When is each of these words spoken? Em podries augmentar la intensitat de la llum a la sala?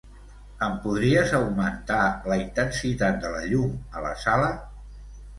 Em 0.67 0.77
podries 0.85 1.33
augmentar 1.39 1.99
la 2.31 2.37
intensitat 2.43 3.19
de 3.25 3.33
la 3.35 3.43
llum 3.51 3.75
a 3.99 4.03
la 4.07 4.15
sala? 4.23 4.49